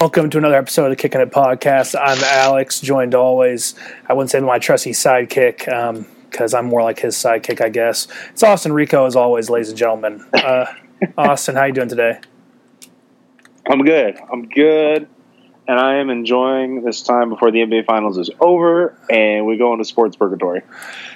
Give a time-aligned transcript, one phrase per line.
[0.00, 1.98] Welcome to another episode of the Kicking It Podcast.
[2.00, 3.74] I'm Alex, joined always,
[4.06, 5.64] I wouldn't say my trusty sidekick,
[6.30, 8.06] because I'm more like his sidekick, I guess.
[8.30, 10.24] It's Austin Rico, as always, ladies and gentlemen.
[10.32, 10.66] Uh,
[11.18, 12.20] Austin, how you doing today?
[13.68, 14.16] I'm good.
[14.32, 15.08] I'm good.
[15.66, 19.72] And I am enjoying this time before the NBA Finals is over and we go
[19.72, 20.62] into sports purgatory.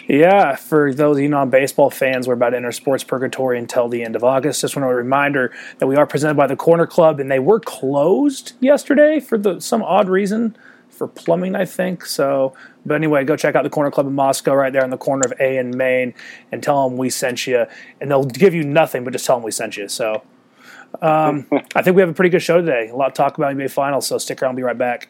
[0.08, 3.88] Yeah, for those of you non baseball fans, we're about to enter sports purgatory until
[3.88, 4.60] the end of August.
[4.60, 7.60] Just want a reminder that we are presented by the Corner Club, and they were
[7.60, 10.56] closed yesterday for the some odd reason
[10.90, 12.04] for plumbing, I think.
[12.04, 12.54] So,
[12.84, 15.22] but anyway, go check out the Corner Club in Moscow, right there on the corner
[15.24, 16.14] of A and Main,
[16.50, 17.66] and tell them we sent you.
[18.00, 19.88] And they'll give you nothing, but just tell them we sent you.
[19.88, 20.22] So,
[21.00, 22.88] um, I think we have a pretty good show today.
[22.88, 24.50] A lot to talk about NBA Finals, so stick around.
[24.50, 25.08] I'll be right back.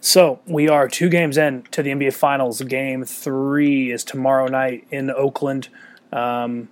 [0.00, 2.62] So we are two games in to the NBA Finals.
[2.62, 5.68] Game three is tomorrow night in Oakland.
[6.10, 6.68] Um,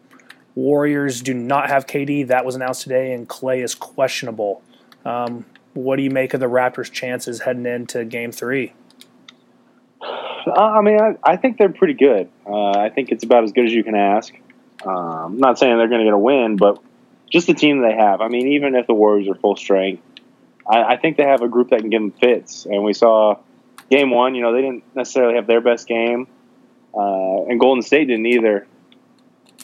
[0.54, 2.26] Warriors do not have KD.
[2.28, 4.62] That was announced today, and Clay is questionable.
[5.04, 8.72] Um, what do you make of the Raptors' chances heading into Game Three?
[10.00, 12.30] Uh, I mean, I, I, think they're pretty good.
[12.46, 14.32] Uh, I think it's about as good as you can ask.
[14.84, 16.82] Um, I'm not saying they're going to get a win, but
[17.30, 18.22] just the team they have.
[18.22, 20.02] I mean, even if the Warriors are full strength,
[20.68, 22.66] I, I think they have a group that can give them fits.
[22.66, 23.38] And we saw
[23.90, 26.26] game one, you know, they didn't necessarily have their best game,
[26.94, 28.66] uh, and Golden State didn't either.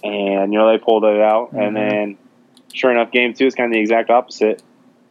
[0.02, 1.48] And, you know, they pulled it out.
[1.48, 1.60] Mm-hmm.
[1.60, 2.18] And then,
[2.74, 4.62] sure enough, game two is kind of the exact opposite.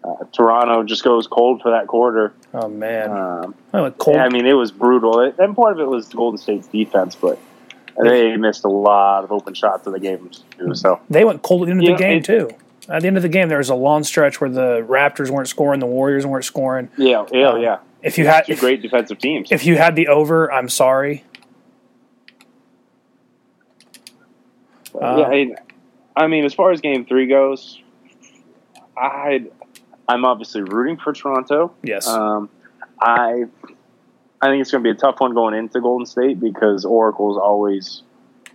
[0.03, 2.33] Uh, Toronto just goes cold for that quarter.
[2.53, 3.09] Oh, man.
[3.09, 4.17] Um, oh, cold.
[4.17, 5.21] I mean, it was brutal.
[5.21, 7.39] It, and part of it was Golden State's defense, but
[8.03, 10.75] they missed a lot of open shots in the game, too.
[10.75, 12.49] So they went cold into the know, game, it, too.
[12.93, 15.47] At the end of the game, there was a long stretch where the Raptors weren't
[15.47, 16.89] scoring, the Warriors weren't scoring.
[16.95, 17.79] Yeah, yeah, um, yeah.
[18.03, 21.23] If you had if, great defensive teams, if you had the over, I'm sorry.
[24.93, 25.55] Uh, yeah, I,
[26.15, 27.81] I mean, as far as Game Three goes,
[28.95, 29.47] I
[30.07, 31.73] I'm obviously rooting for Toronto.
[31.81, 32.07] Yes.
[32.07, 32.47] Um,
[33.01, 33.45] I
[34.39, 37.31] I think it's going to be a tough one going into Golden State because Oracle
[37.31, 38.03] is always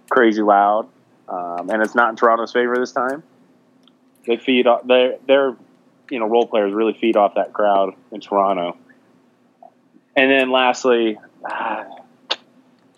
[0.08, 0.86] crazy loud,
[1.28, 3.24] um, and it's not in Toronto's favor this time.
[4.28, 5.56] They feed off their their
[6.10, 8.76] you know role players really feed off that crowd in Toronto.
[10.14, 11.84] And then lastly, uh,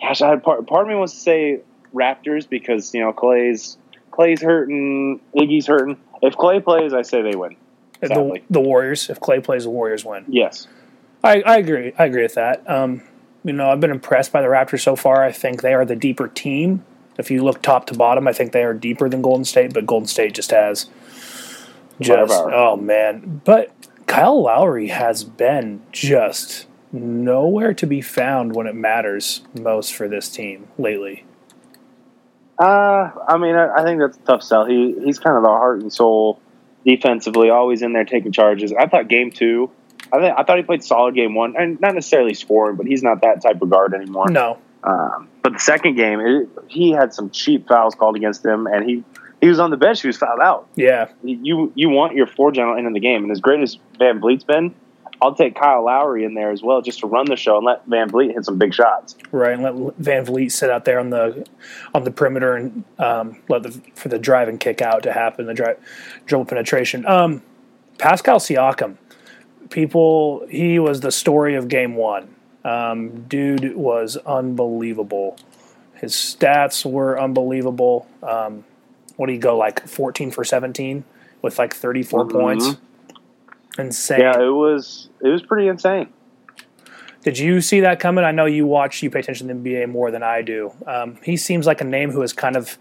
[0.02, 1.60] gosh, I had part, part of me wants to say
[1.94, 3.78] Raptors because you know Clay's
[4.10, 5.98] Clay's hurting, Iggy's hurting.
[6.20, 7.56] If Clay plays, I say they win.
[8.00, 9.08] The, the, Warriors.
[9.08, 10.24] If Clay plays, the Warriors win.
[10.26, 10.66] Yes,
[11.22, 11.92] I, I agree.
[11.96, 12.68] I agree with that.
[12.68, 13.02] Um,
[13.44, 15.22] you know, I've been impressed by the Raptors so far.
[15.22, 16.84] I think they are the deeper team.
[17.18, 19.86] If you look top to bottom, I think they are deeper than Golden State, but
[19.86, 20.88] Golden State just has
[22.00, 23.72] just oh man, but
[24.06, 30.28] Kyle Lowry has been just nowhere to be found when it matters most for this
[30.28, 31.24] team lately.
[32.58, 34.66] Uh, I mean, I, I think that's a tough sell.
[34.66, 36.40] He he's kind of the heart and soul
[36.84, 38.72] defensively, always in there taking charges.
[38.72, 39.70] I thought game two,
[40.12, 43.02] I th- I thought he played solid game one, and not necessarily scoring, but he's
[43.02, 44.28] not that type of guard anymore.
[44.28, 44.58] No.
[44.82, 48.88] Um, but the second game, it, he had some cheap fouls called against him, and
[48.88, 49.04] he
[49.40, 50.02] he was on the bench.
[50.02, 50.68] He was fouled out.
[50.76, 51.08] Yeah.
[51.22, 54.74] You you want your four general in the game, and as great as VanVleet's been,
[55.22, 57.86] I'll take Kyle Lowry in there as well, just to run the show and let
[57.88, 59.16] VanVleet hit some big shots.
[59.32, 61.46] Right, and let VanVleet sit out there on the
[61.94, 65.46] on the perimeter and um, let the for the drive and kick out to happen,
[65.46, 65.78] the drive
[66.26, 67.06] dribble penetration.
[67.06, 67.42] Um,
[67.98, 68.96] Pascal Siakam,
[69.68, 72.34] people, he was the story of Game One.
[72.64, 75.38] Um, dude was unbelievable.
[75.94, 78.06] His stats were unbelievable.
[78.22, 78.64] Um,
[79.20, 81.04] what do you go like 14 for 17
[81.42, 82.38] with like 34 mm-hmm.
[82.38, 82.76] points?
[83.76, 84.20] Insane.
[84.20, 86.08] Yeah, it was it was pretty insane.
[87.22, 88.24] Did you see that coming?
[88.24, 90.72] I know you watch, you pay attention to the NBA more than I do.
[90.86, 92.78] Um, he seems like a name who has kind of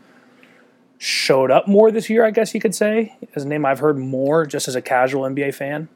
[0.97, 3.17] showed up more this year, I guess you could say.
[3.33, 5.89] His name I've heard more just as a casual NBA fan.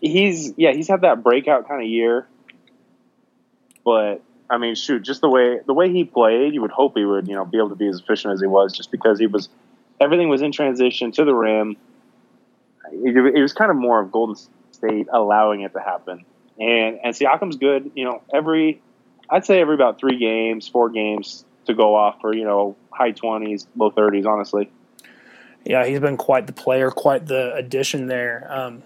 [0.00, 2.26] He's yeah, he's had that breakout kind of year,
[3.84, 7.04] but I mean, shoot, just the way the way he played, you would hope he
[7.04, 9.26] would, you know, be able to be as efficient as he was, just because he
[9.26, 9.48] was
[10.00, 11.76] everything was in transition to the rim.
[12.92, 14.36] It, it was kind of more of Golden
[14.72, 16.24] State allowing it to happen,
[16.58, 17.92] and and Siakam's good.
[17.94, 18.82] You know, every
[19.30, 23.12] I'd say every about three games, four games to go off for you know high
[23.12, 24.70] twenties, low thirties, honestly.
[25.64, 28.82] Yeah, he's been quite the player, quite the addition there um,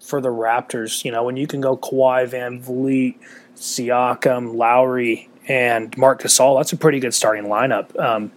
[0.00, 1.04] for the Raptors.
[1.04, 3.16] You know, when you can go Kawhi, VanVleet,
[3.56, 6.58] Siakam, Lowry, and Mark Gasol.
[6.58, 7.98] That's a pretty good starting lineup.
[7.98, 8.32] Um,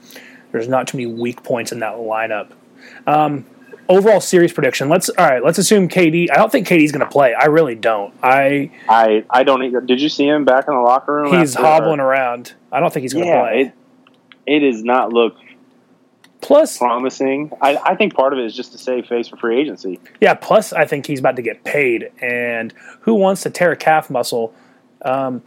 [0.51, 2.51] there's not too many weak points in that lineup.
[3.07, 3.45] Um,
[3.89, 4.89] overall series prediction.
[4.89, 5.43] Let's all right.
[5.43, 6.29] Let's assume KD.
[6.31, 7.33] I don't think KD's going to play.
[7.33, 8.13] I really don't.
[8.21, 9.63] I I I don't.
[9.63, 9.81] Either.
[9.81, 11.37] Did you see him back in the locker room?
[11.39, 12.53] he's hobbling around.
[12.71, 13.61] I don't think he's going to Yeah, play.
[13.65, 13.73] it
[14.65, 15.35] it does not look
[16.43, 17.51] plus, promising.
[17.61, 19.99] I, I think part of it is just to save face for free agency.
[20.21, 20.33] yeah.
[20.33, 22.11] Plus, I think he's about to get paid.
[22.21, 24.53] And who wants to tear a calf muscle
[25.03, 25.41] um,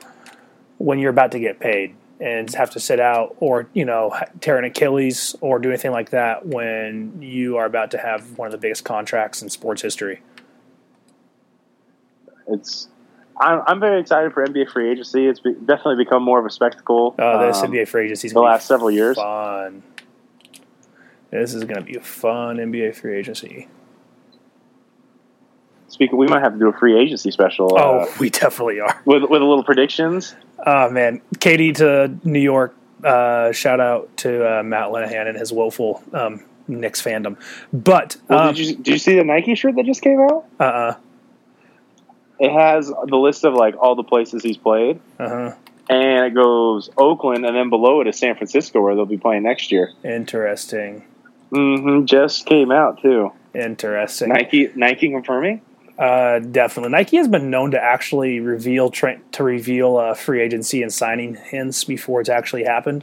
[0.78, 4.56] when you're about to get paid and have to sit out, or you know, tear
[4.58, 8.52] an Achilles or do anything like that when you are about to have one of
[8.52, 10.22] the biggest contracts in sports history?
[12.48, 12.88] It's
[13.38, 15.26] I'm, I'm very excited for NBA free agency.
[15.26, 17.14] It's be, definitely become more of a spectacle.
[17.18, 19.16] Oh, this um, NBA free agency the last several years.
[19.16, 19.82] Fun.
[21.40, 23.68] This is going to be a fun NBA free agency.
[25.88, 27.72] Speaking, we might have to do a free agency special.
[27.78, 29.00] Oh, uh, we definitely are.
[29.04, 30.34] with with a little predictions.
[30.66, 32.74] Oh man, KD to New York.
[33.04, 37.36] Uh, shout out to uh, Matt Linehan and his woeful um, Knicks fandom.
[37.72, 40.44] But Well, um, did you did you see the Nike shirt that just came out?
[40.58, 40.94] uh uh
[42.40, 45.52] It has the list of like all the places he's played, uh
[45.88, 49.44] and it goes Oakland, and then below it is San Francisco, where they'll be playing
[49.44, 49.92] next year.
[50.02, 51.04] interesting,
[51.50, 53.32] hmm Just came out too.
[53.54, 54.28] interesting.
[54.28, 55.62] Nike Nike confirming.
[55.98, 56.90] Uh, definitely.
[56.90, 61.36] Nike has been known to actually reveal tra- to reveal uh, free agency and signing
[61.36, 63.02] hints before it's actually happened.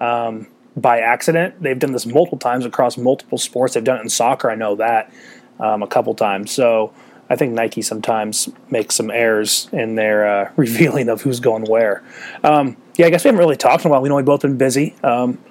[0.00, 0.46] Um,
[0.76, 3.74] by accident, they've done this multiple times across multiple sports.
[3.74, 4.50] They've done it in soccer.
[4.50, 5.12] I know that
[5.58, 6.50] um, a couple times.
[6.50, 6.94] So
[7.28, 12.02] I think Nike sometimes makes some errors in their uh, revealing of who's going where.
[12.42, 14.00] Um, yeah, I guess we haven't really talked in a while.
[14.00, 14.94] We know we've both been busy.
[15.02, 15.49] Um, it's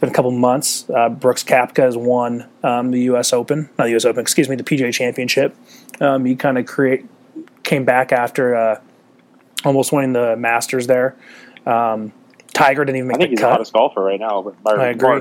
[0.00, 0.88] been a couple months.
[0.88, 3.32] Uh, Brooks Koepka has won um, the U.S.
[3.32, 4.04] Open, not the U.S.
[4.04, 5.54] Open, excuse me, the PGA Championship.
[6.00, 7.06] Um, he kind of create
[7.62, 8.80] came back after uh,
[9.64, 11.16] almost winning the Masters there.
[11.66, 12.12] Um,
[12.52, 14.72] Tiger didn't even I make think the he's the hottest golfer right now, but by
[14.72, 15.20] I agree.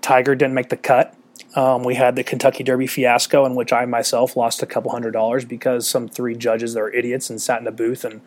[0.00, 1.14] Tiger didn't make the cut.
[1.56, 5.12] Um, we had the Kentucky Derby fiasco, in which I myself lost a couple hundred
[5.12, 8.20] dollars because some three judges that are idiots and sat in a booth, and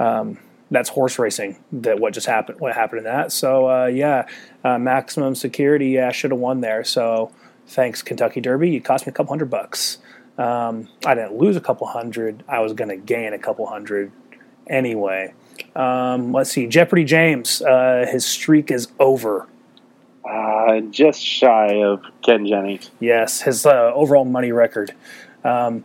[0.00, 0.38] um,
[0.70, 1.58] that's horse racing.
[1.72, 2.60] That what just happened?
[2.60, 3.32] What happened in that?
[3.32, 4.26] So uh, yeah,
[4.64, 5.90] uh, maximum security.
[5.90, 6.84] Yeah, should have won there.
[6.84, 7.32] So
[7.66, 8.70] thanks Kentucky Derby.
[8.70, 9.98] You cost me a couple hundred bucks.
[10.36, 12.44] Um, I didn't lose a couple hundred.
[12.48, 14.12] I was going to gain a couple hundred
[14.68, 15.34] anyway.
[15.74, 16.66] Um, let's see.
[16.66, 17.60] Jeopardy James.
[17.62, 19.48] Uh, his streak is over.
[20.24, 22.90] Uh, just shy of Ken Jennings.
[23.00, 24.94] Yes, his uh, overall money record.
[25.42, 25.84] Um,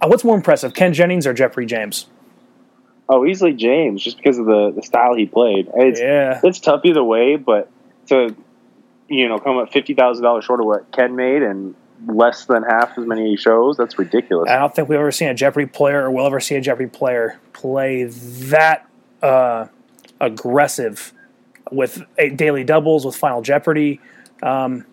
[0.00, 2.06] uh, what's more impressive, Ken Jennings or Jeopardy James?
[3.08, 5.70] Oh, easily James, just because of the, the style he played.
[5.74, 7.70] It's Yeah, it's tough either way, but
[8.08, 8.34] to
[9.08, 11.74] you know come up fifty thousand dollars short of what Ken made and
[12.06, 14.48] less than half as many shows, that's ridiculous.
[14.48, 16.88] I don't think we've ever seen a Jeopardy player or will ever see a Jeopardy
[16.88, 18.86] player play that
[19.22, 19.66] uh,
[20.20, 21.12] aggressive
[21.70, 24.00] with eight daily doubles with Final Jeopardy,
[24.42, 24.84] um,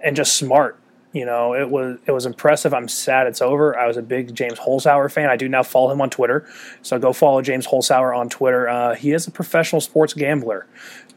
[0.00, 0.78] and just smart.
[1.12, 2.72] You know, it was it was impressive.
[2.72, 3.78] I'm sad it's over.
[3.78, 5.28] I was a big James Holzhauer fan.
[5.28, 6.48] I do now follow him on Twitter,
[6.80, 8.66] so go follow James Holzhauer on Twitter.
[8.66, 10.66] Uh, he is a professional sports gambler,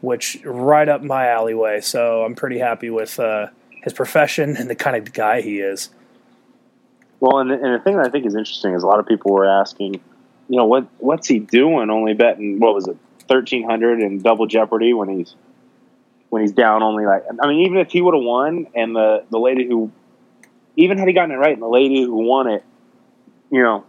[0.02, 1.80] which right up my alleyway.
[1.80, 3.46] So I'm pretty happy with uh,
[3.84, 5.88] his profession and the kind of guy he is.
[7.18, 9.06] Well, and the, and the thing that I think is interesting is a lot of
[9.06, 11.88] people were asking, you know, what what's he doing?
[11.88, 12.98] Only betting what was it,
[13.28, 15.34] thirteen hundred in double jeopardy when he's
[16.30, 19.24] when he's down only like I mean, even if he would have won and the
[19.30, 19.90] the lady who
[20.76, 22.64] even had he gotten it right and the lady who won it,
[23.50, 23.84] you know,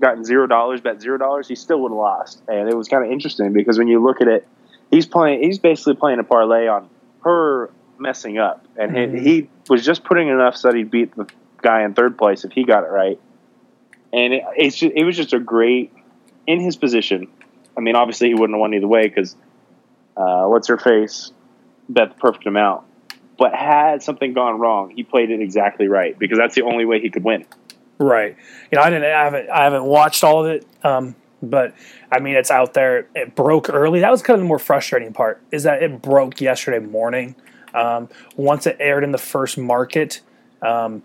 [0.00, 2.42] gotten zero dollars, bet zero dollars, he still would have lost.
[2.48, 4.46] And it was kind of interesting because when you look at it,
[4.90, 6.90] he's playing he's basically playing a parlay on
[7.24, 9.18] her messing up, and Mhm.
[9.18, 11.26] he, he was just putting enough so that he'd beat the
[11.62, 13.18] guy in third place if he got it right.
[14.12, 15.92] And it, it's just, it was just a great
[16.46, 17.26] in his position.
[17.76, 19.34] I mean, obviously he wouldn't have won either way because
[20.16, 21.32] uh, what's her face
[21.88, 22.84] bet the perfect amount.
[23.38, 27.00] But had something gone wrong, he played it exactly right because that's the only way
[27.00, 27.44] he could win.
[27.98, 28.36] Right.
[28.70, 29.04] You know, I didn't.
[29.04, 29.50] I haven't.
[29.50, 30.66] I haven't watched all of it.
[30.82, 31.74] Um, but
[32.10, 33.08] I mean, it's out there.
[33.14, 34.00] It broke early.
[34.00, 35.42] That was kind of the more frustrating part.
[35.50, 37.36] Is that it broke yesterday morning.
[37.74, 40.20] Um, once it aired in the first market,
[40.62, 41.02] um,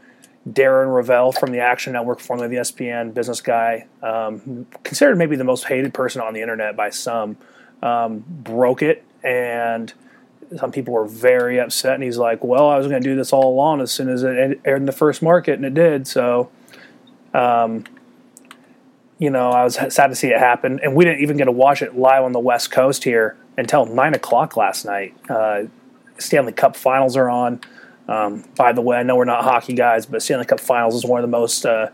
[0.50, 5.44] Darren Rovell from the Action Network, formerly the ESPN business guy, um, considered maybe the
[5.44, 7.38] most hated person on the internet by some,
[7.84, 9.94] um, broke it, and
[10.58, 11.96] some people were very upset.
[11.96, 14.24] And he's like, "Well, I was going to do this all along as soon as
[14.24, 16.50] it aired in the first market, and it did." So
[17.34, 17.86] um,
[19.20, 21.52] you know, I was sad to see it happen, and we didn't even get to
[21.52, 25.14] watch it live on the West Coast here until nine o'clock last night.
[25.30, 25.66] Uh,
[26.18, 27.62] Stanley Cup Finals are on.
[28.08, 31.06] Um, by the way, I know we're not hockey guys, but Stanley Cup Finals is
[31.06, 31.90] one of the most uh,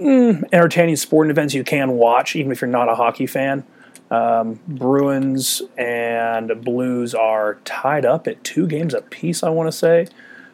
[0.00, 3.64] mm, entertaining sporting events you can watch, even if you're not a hockey fan.
[4.10, 10.06] Um, Bruins and Blues are tied up at two games apiece, I want to say.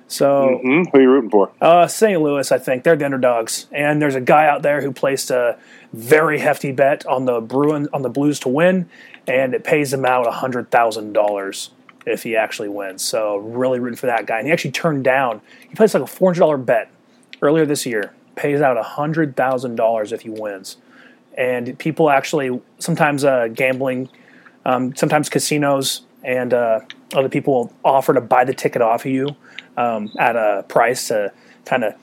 [0.09, 1.51] So hmm Who are you rooting for?
[1.61, 2.21] uh, St.
[2.21, 5.59] Louis, I think they're the underdogs, and there's a guy out there who placed a
[5.93, 8.89] very hefty bet on the Bruin on the Blues to win,
[9.27, 11.71] and it pays him out hundred thousand dollars
[12.07, 13.03] if he actually wins.
[13.03, 15.41] So really rooting for that guy, and he actually turned down.
[15.69, 16.91] He placed like a four hundred dollar bet
[17.41, 20.77] earlier this year, pays out hundred thousand dollars if he wins,
[21.37, 24.09] and people actually sometimes uh, gambling,
[24.64, 26.81] um, sometimes casinos and uh,
[27.14, 29.29] other people will offer to buy the ticket off of you
[29.76, 31.33] um, at a price to
[31.64, 31.95] kind of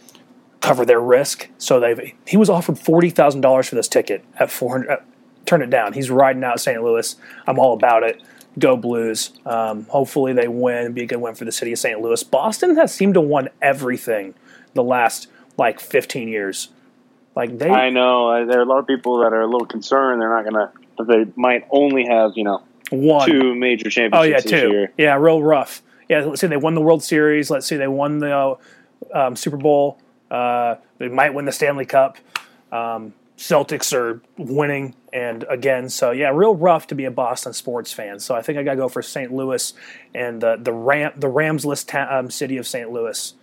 [0.61, 1.49] cover their risk.
[1.57, 4.89] So they he was offered forty thousand dollars for this ticket at four hundred.
[4.91, 4.97] Uh,
[5.45, 5.93] turn it down.
[5.93, 6.81] He's riding out St.
[6.81, 7.15] Louis.
[7.47, 8.21] I'm all about it.
[8.59, 9.31] Go Blues.
[9.45, 10.93] Um, hopefully they win.
[10.93, 11.99] Be a good win for the city of St.
[11.99, 12.23] Louis.
[12.23, 14.33] Boston has seemed to won everything
[14.73, 16.69] the last like 15 years.
[17.35, 20.21] Like they, I know there are a lot of people that are a little concerned.
[20.21, 20.71] They're not gonna.
[21.07, 23.29] They might only have you know won.
[23.29, 24.19] two major championships.
[24.19, 24.69] Oh yeah, this two.
[24.69, 24.93] year.
[24.97, 25.81] Yeah, real rough.
[26.09, 27.49] Yeah, let's say they won the World Series.
[27.49, 28.57] Let's say they won the
[29.13, 29.97] um, Super Bowl.
[30.29, 32.17] Uh, they might win the Stanley Cup.
[32.71, 37.91] Um, Celtics are winning, and again, so yeah, real rough to be a Boston sports
[37.91, 38.19] fan.
[38.19, 39.33] So I think I got to go for St.
[39.33, 39.73] Louis
[40.13, 42.91] and the the Ram the Ramsless ta- um, city of St.
[42.91, 43.33] Louis.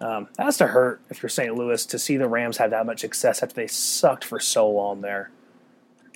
[0.00, 1.54] Um, that has to hurt if you're St.
[1.54, 5.00] Louis to see the Rams have that much success after they sucked for so long
[5.00, 5.30] there.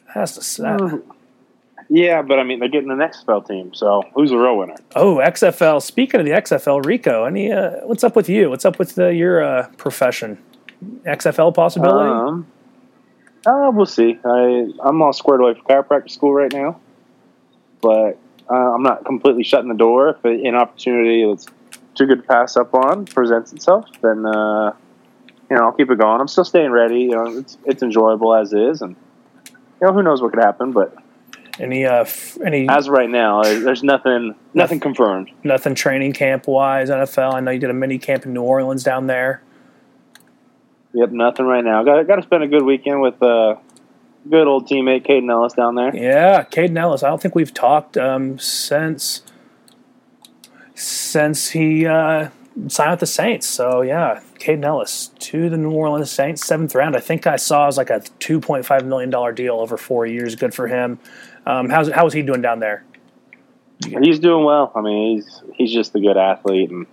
[0.06, 1.02] That has to that,
[1.88, 3.74] Yeah, but I mean they're getting an XFL team.
[3.74, 4.76] So who's the real winner?
[4.94, 5.82] Oh, XFL.
[5.82, 8.50] Speaking of the XFL, Rico, any uh, what's up with you?
[8.50, 10.38] What's up with the, your uh, profession?
[11.04, 12.10] XFL possibility?
[12.10, 12.46] Um,
[13.44, 14.18] uh, we'll see.
[14.24, 16.80] I I'm all squared away for chiropractic school right now,
[17.80, 20.10] but uh, I'm not completely shutting the door.
[20.10, 21.46] If an opportunity that's
[21.94, 24.72] too good to pass up on presents itself, then uh,
[25.50, 26.20] you know I'll keep it going.
[26.20, 27.00] I'm still staying ready.
[27.02, 28.96] You know, it's it's enjoyable as is, and
[29.80, 30.72] you know who knows what could happen.
[30.72, 30.94] But
[31.58, 35.30] any uh, f- any as right now, there- there's nothing nothing confirmed.
[35.44, 36.88] nothing training camp wise?
[36.90, 37.34] NFL.
[37.34, 39.42] I know you did a mini camp in New Orleans down there.
[40.94, 41.82] Yep, nothing right now.
[41.84, 43.56] Got got to spend a good weekend with uh,
[44.28, 45.94] good old teammate Caden Ellis down there.
[45.94, 47.02] Yeah, Caden Ellis.
[47.02, 49.22] I don't think we've talked um, since
[50.82, 52.28] since he uh,
[52.68, 53.46] signed with the Saints.
[53.46, 56.96] So yeah, Caden Ellis to the New Orleans Saints, seventh round.
[56.96, 59.76] I think I saw it was like a two point five million dollar deal over
[59.76, 60.34] four years.
[60.34, 60.98] Good for him.
[61.46, 62.84] Um, how's how was he doing down there?
[63.84, 64.70] He's doing well.
[64.76, 66.86] I mean, he's he's just a good athlete, and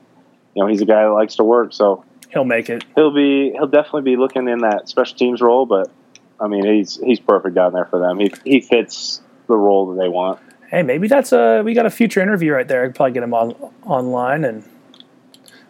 [0.56, 1.74] you know he's a guy that likes to work.
[1.74, 2.84] So He'll make it.
[2.96, 5.66] he'll be he'll definitely be looking in that special teams role.
[5.66, 5.92] But
[6.40, 8.20] I mean, he's he's perfect down there for them.
[8.20, 10.40] He he fits the role that they want.
[10.70, 12.84] Hey, maybe that's a we got a future interview right there.
[12.84, 13.52] I could probably get him on
[13.84, 14.64] online and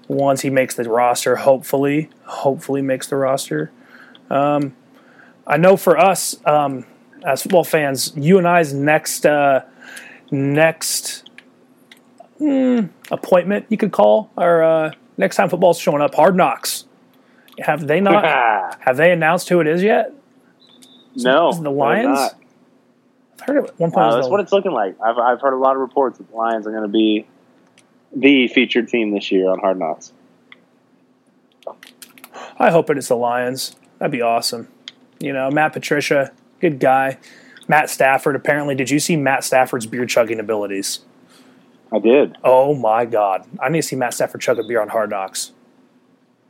[0.09, 3.71] once he makes the roster, hopefully, hopefully makes the roster.
[4.29, 4.75] Um,
[5.47, 6.85] I know for us um,
[7.23, 9.61] as football fans, you and I's next uh,
[10.31, 11.29] next
[12.41, 16.15] mm, appointment you could call our uh, next time football's showing up.
[16.15, 16.85] Hard Knocks.
[17.59, 18.23] Have they not?
[18.79, 20.13] have they announced who it is yet?
[21.15, 22.31] no, Is it the Lions?
[23.41, 24.05] Heard at one point.
[24.05, 24.95] Uh, that's what it's looking like.
[25.01, 27.27] I've I've heard a lot of reports that the Lions are going to be
[28.15, 30.13] the featured team this year on Hard Knocks.
[32.57, 33.75] I hope it is the Lions.
[33.99, 34.67] That'd be awesome.
[35.19, 37.17] You know, Matt Patricia, good guy.
[37.67, 38.35] Matt Stafford.
[38.35, 41.01] Apparently, did you see Matt Stafford's beer chugging abilities?
[41.91, 42.37] I did.
[42.43, 43.45] Oh my God!
[43.61, 45.51] I need to see Matt Stafford chug a beer on Hard Knocks.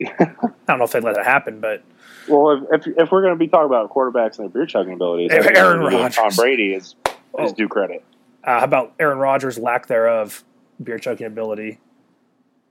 [0.00, 0.34] I
[0.66, 1.82] don't know if they'd let that happen, but
[2.28, 4.92] Well, if, if, if we're going to be talking about quarterbacks and their beer chugging
[4.94, 6.14] abilities, Aaron give Rodgers.
[6.16, 6.94] Tom Brady is is
[7.34, 7.52] Oh.
[7.54, 8.04] due credit.
[8.44, 10.44] uh, how about Aaron Rodgers' lack thereof
[10.82, 11.78] beer chugging ability?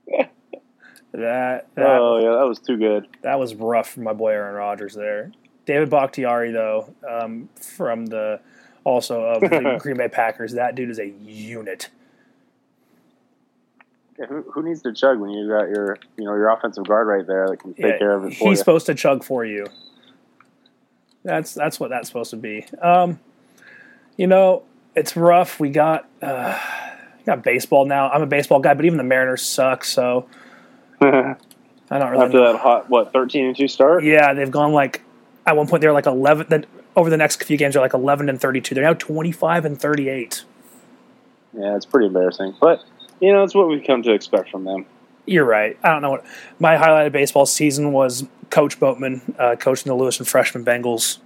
[0.08, 0.28] that
[1.12, 3.08] that, oh yeah, that was too good.
[3.22, 5.32] that was rough for my boy Aaron Rodgers there.
[5.66, 8.40] David Bakhtiari, though, um, from the
[8.84, 11.90] also of the Green Bay Packers, that dude is a unit.
[14.28, 17.26] Who, who needs to chug when you got your you know your offensive guard right
[17.26, 18.56] there that can take Yeah, care of it for he's you?
[18.56, 19.66] supposed to chug for you.
[21.24, 22.66] That's that's what that's supposed to be.
[22.82, 23.18] Um,
[24.16, 24.62] you know,
[24.94, 25.60] it's rough.
[25.60, 26.58] We got uh,
[27.18, 28.10] we got baseball now.
[28.10, 29.84] I'm a baseball guy, but even the Mariners suck.
[29.84, 30.26] So
[31.00, 31.36] I
[31.90, 32.24] don't really.
[32.24, 32.52] After Know.
[32.52, 34.04] that hot what thirteen and two start.
[34.04, 35.02] Yeah, they've gone like
[35.46, 36.46] at one point they were like 11.
[36.48, 38.74] Then over the next few games they're like 11 and 32.
[38.74, 40.44] They're now 25 and 38.
[41.54, 42.84] Yeah, it's pretty embarrassing, but
[43.20, 44.86] you know it's what we've come to expect from them.
[45.26, 45.78] You're right.
[45.82, 46.24] I don't know what
[46.58, 48.24] my highlight of baseball season was.
[48.50, 51.18] Coach Boatman uh, coaching the Lewiston freshman Bengals.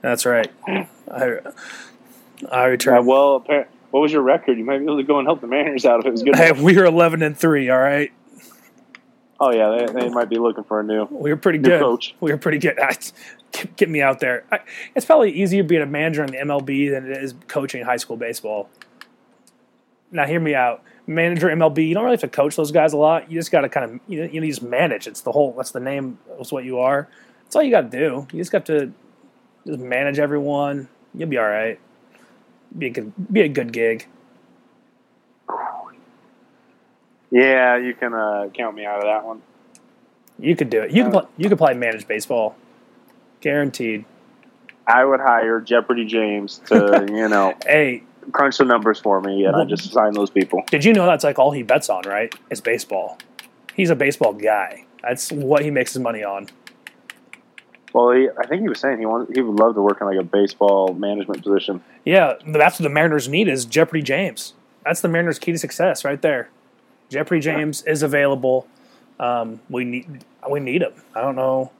[0.00, 0.50] That's right.
[0.66, 1.38] I
[2.50, 3.06] I returned.
[3.06, 4.58] well, appar- what was your record?
[4.58, 6.36] You might be able to go and help the Mariners out if it was good.
[6.36, 7.70] Hey, we were 11 and three.
[7.70, 8.10] All right,
[9.40, 11.06] Oh yeah, they, they might be looking for a new.
[11.10, 11.80] we were pretty good.
[11.80, 12.14] coach.
[12.20, 12.78] We were pretty good.
[13.52, 14.42] Get, get me out there.
[14.50, 14.58] I,
[14.96, 18.16] it's probably easier being a manager in the MLB than it is coaching high school
[18.16, 18.68] baseball.
[20.14, 20.80] Now, hear me out.
[21.08, 21.88] manager MLB.
[21.88, 23.30] You don't really have to coach those guys a lot.
[23.30, 25.08] You just got to kind of you, you just manage.
[25.08, 25.52] It's the whole.
[25.54, 26.18] That's the name.
[26.38, 27.08] That's what you are.
[27.42, 28.26] That's all you got to do.
[28.32, 28.92] You just got to
[29.66, 30.88] just manage everyone.
[31.14, 31.80] You'll be all right.
[32.78, 34.06] Be a good be a good gig.
[37.32, 39.42] Yeah, you can uh, count me out of that one.
[40.38, 40.92] You could do it.
[40.92, 42.54] You could pl- you could probably manage baseball,
[43.40, 44.04] guaranteed.
[44.86, 49.56] I would hire Jeopardy James to, you know, Hey, crunch the numbers for me, and
[49.56, 50.62] I just sign those people.
[50.68, 52.02] did you know that's like all he bets on?
[52.06, 52.34] Right?
[52.50, 53.18] Is baseball.
[53.74, 54.84] He's a baseball guy.
[55.02, 56.48] That's what he makes his money on.
[57.92, 60.06] Well, he, I think he was saying he wanted, he would love to work in
[60.06, 61.82] like a baseball management position.
[62.04, 64.54] Yeah, that's what the Mariners need is Jeopardy James.
[64.84, 66.50] That's the Mariners' key to success, right there.
[67.08, 68.66] Jeopardy James is available.
[69.20, 70.92] Um, we need we need him.
[71.14, 71.70] I don't know.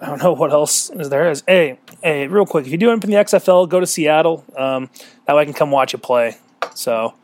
[0.00, 1.42] I don't know what else is there is.
[1.46, 4.44] Hey, hey, real quick, if you do end up in the XFL, go to Seattle.
[4.56, 4.90] Um,
[5.26, 6.36] that way I can come watch you play.
[6.74, 7.14] So,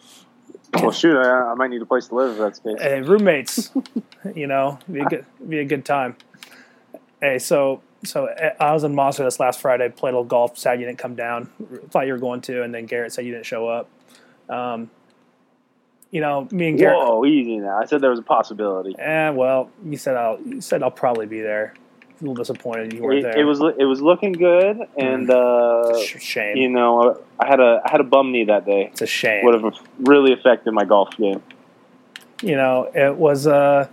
[0.74, 2.82] Well, shoot, I, I might need a place to live if that's the case.
[2.82, 3.70] hey, roommates,
[4.34, 6.16] you know, be a good be a good time.
[7.20, 9.88] Hey, so so eh, I was in Monster this last Friday.
[9.88, 10.58] Played a little golf.
[10.58, 11.46] Sad you didn't come down.
[11.90, 13.88] Thought you were going to, and then Garrett said you didn't show up.
[14.48, 14.90] Um,
[16.10, 16.98] you know, me and Garrett.
[16.98, 17.78] Whoa, easy now.
[17.78, 18.94] I said there was a possibility.
[18.98, 20.40] Eh, well, you said I'll.
[20.40, 21.74] You said I'll probably be there.
[22.24, 23.38] Little disappointed you weren't It, there.
[23.40, 26.56] it was it was looking good, and uh, shame.
[26.56, 28.88] you know, I had a I had a bum knee that day.
[28.90, 29.44] it's a shame.
[29.44, 31.42] Would have really affected my golf game.
[32.42, 33.88] you know, it was uh,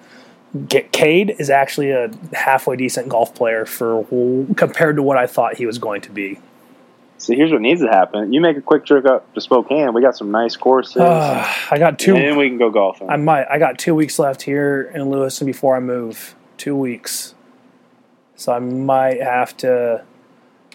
[0.70, 4.06] Cade is actually a halfway decent golf player for
[4.56, 6.40] compared to what I thought he was going to be.
[7.18, 9.94] So here's what needs to happen: you make a quick trip up to Spokane.
[9.94, 12.16] We got some nice courses, Uh, I got two.
[12.16, 13.10] and we can go golfing.
[13.10, 13.46] I might.
[13.50, 16.34] I got two weeks left here in Lewiston before I move.
[16.58, 17.36] Two weeks,
[18.42, 20.04] so I might have to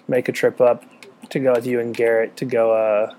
[0.06, 0.85] make a trip up
[1.30, 3.14] to go with you and Garrett to go uh,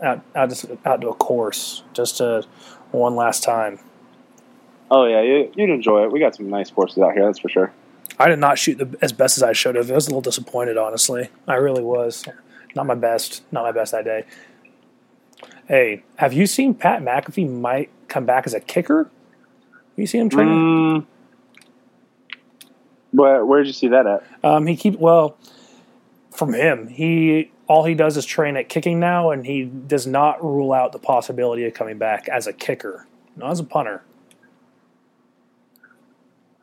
[0.00, 2.44] out out just out to a course just to
[2.92, 3.80] one last time.
[4.88, 6.12] oh yeah, you, you'd enjoy it.
[6.12, 7.72] We got some nice courses out here, that's for sure.
[8.20, 9.90] I did not shoot the, as best as I should have.
[9.90, 11.30] I was a little disappointed, honestly.
[11.48, 12.24] I really was.
[12.76, 13.42] Not my best.
[13.50, 14.26] Not my best that day.
[15.66, 19.04] Hey, have you seen Pat McAfee might come back as a kicker?
[19.04, 20.54] Have you seen him training?
[20.54, 21.06] Mm,
[23.12, 24.24] where where'd you see that at?
[24.44, 25.36] Um, he keep well
[26.30, 26.88] from him.
[26.88, 30.92] He all he does is train at kicking now, and he does not rule out
[30.92, 34.02] the possibility of coming back as a kicker, not as a punter.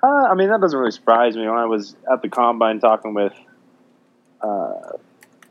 [0.04, 1.48] Uh, I mean, that doesn't really surprise me.
[1.48, 3.34] When I was at the combine talking with,
[4.42, 4.92] uh,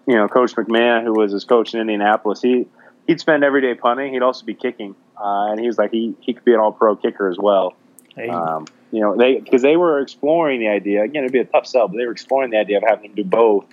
[0.06, 2.66] you know, Coach McMahon, who was his coach in Indianapolis, he
[3.06, 4.12] he'd spend every day punting.
[4.12, 6.72] He'd also be kicking, uh, and he was like he he could be an All
[6.72, 7.74] Pro kicker as well.
[8.14, 11.02] Hey, Um, you know, they because they were exploring the idea.
[11.02, 13.14] Again, it'd be a tough sell, but they were exploring the idea of having him
[13.14, 13.66] do both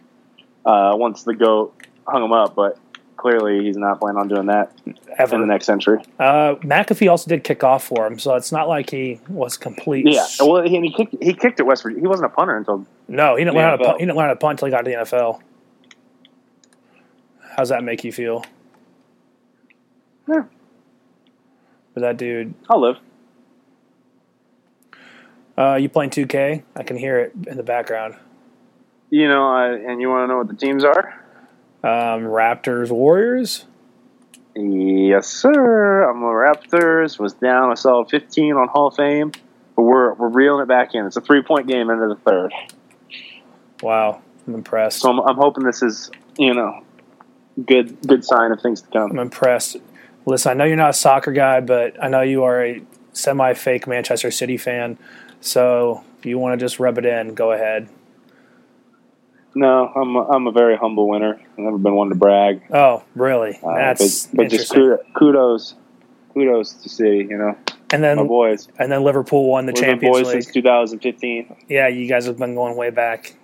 [0.65, 1.76] uh, once the goat
[2.08, 2.56] hung him up.
[2.56, 2.78] But
[3.17, 4.71] clearly, he's not planning on doing that
[5.17, 5.36] ever.
[5.36, 5.99] in the next century.
[6.19, 10.06] Uh, McAfee also did kick off for him, so it's not like he was complete.
[10.08, 12.02] Yeah, well, he, and he kicked he kicked at West Virginia.
[12.02, 13.99] He wasn't a punter until No, he didn't learn how to punt.
[13.99, 15.41] He didn't learn how to punt until he got to the NFL.
[17.56, 18.43] How's that make you feel?
[20.28, 20.43] Yeah.
[21.93, 22.97] But that dude, I'll live.
[25.58, 26.63] Uh, you playing 2K?
[26.76, 28.16] I can hear it in the background.
[29.10, 31.24] You know, I, and you want to know what the teams are?
[31.84, 33.66] Um, Raptors, Warriors.
[34.56, 36.10] Yes, sir.
[36.10, 37.20] I'm a Raptors.
[37.20, 39.32] Was down a solid 15 on Hall of Fame,
[39.76, 41.06] but we're we're reeling it back in.
[41.06, 42.54] It's a three point game into the third.
[43.82, 45.00] Wow, I'm impressed.
[45.00, 46.84] So I'm, I'm hoping this is you know
[47.66, 49.12] good good sign of things to come.
[49.12, 49.78] I'm impressed.
[50.26, 53.88] Listen, I know you're not a soccer guy, but I know you are a semi-fake
[53.88, 54.98] Manchester City fan.
[55.44, 57.90] So if you want to just rub it in, go ahead.
[59.56, 61.36] No, I'm a, I'm a very humble winner.
[61.52, 62.64] I've never been one to brag.
[62.74, 63.60] Oh, really?
[63.62, 65.76] Uh, That's but, but just kudos,
[66.34, 67.28] kudos to City.
[67.30, 67.58] You know,
[67.92, 68.68] and then my boys.
[68.80, 70.44] and then Liverpool won the been Champions boys League.
[70.44, 71.66] since 2015.
[71.68, 73.36] Yeah, you guys have been going way back.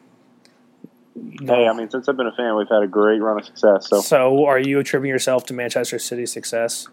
[1.42, 3.90] Hey, I mean, since I've been a fan, we've had a great run of success.
[3.90, 6.88] So, So, are you attributing yourself to Manchester City's success?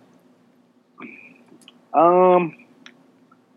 [1.94, 2.56] um,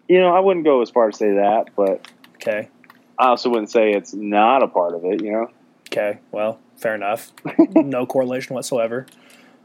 [0.10, 2.06] you know, I wouldn't go as far to say that, but
[2.42, 2.70] Okay,
[3.18, 5.22] I also wouldn't say it's not a part of it.
[5.22, 5.52] You know,
[5.88, 7.34] okay, well, fair enough.
[7.76, 9.06] no correlation whatsoever.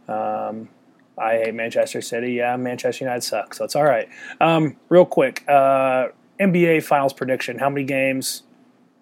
[0.09, 0.69] Um,
[1.17, 2.33] I hate Manchester City.
[2.33, 4.09] Yeah, Manchester United sucks, so it's all right.
[4.41, 6.09] Um, real quick, uh,
[6.41, 8.43] NBA Finals prediction: How many games?